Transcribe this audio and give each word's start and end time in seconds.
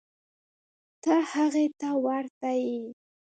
ته 1.01 1.13
هغې 1.31 1.65
ته 1.79 1.89
ورته 2.05 2.49
یې. 2.65 2.79